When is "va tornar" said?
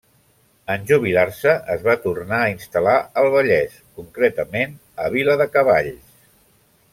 1.89-2.39